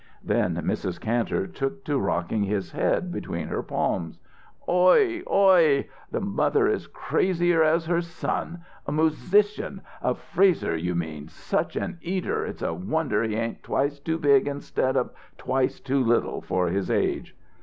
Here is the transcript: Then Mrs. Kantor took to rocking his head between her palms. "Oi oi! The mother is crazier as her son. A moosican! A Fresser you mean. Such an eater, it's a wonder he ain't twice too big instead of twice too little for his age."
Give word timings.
Then 0.23 0.55
Mrs. 0.55 0.99
Kantor 0.99 1.45
took 1.45 1.85
to 1.85 1.99
rocking 1.99 2.41
his 2.41 2.71
head 2.71 3.11
between 3.11 3.49
her 3.49 3.61
palms. 3.61 4.17
"Oi 4.67 5.21
oi! 5.29 5.87
The 6.09 6.19
mother 6.19 6.67
is 6.67 6.87
crazier 6.87 7.61
as 7.61 7.85
her 7.85 8.01
son. 8.01 8.61
A 8.87 8.91
moosican! 8.91 9.81
A 10.01 10.15
Fresser 10.15 10.75
you 10.75 10.95
mean. 10.95 11.27
Such 11.27 11.75
an 11.75 11.99
eater, 12.01 12.43
it's 12.47 12.63
a 12.63 12.73
wonder 12.73 13.21
he 13.21 13.35
ain't 13.35 13.61
twice 13.61 13.99
too 13.99 14.17
big 14.17 14.47
instead 14.47 14.97
of 14.97 15.11
twice 15.37 15.79
too 15.79 16.03
little 16.03 16.41
for 16.41 16.69
his 16.69 16.89
age." 16.89 17.35